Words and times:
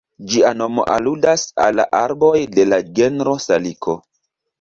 Ĝia 0.29 0.51
nomo 0.59 0.85
aludas 0.93 1.43
al 1.65 1.77
la 1.79 1.85
arboj 1.99 2.31
de 2.55 2.65
la 2.71 2.79
genro 3.01 3.35
Saliko. 3.45 3.97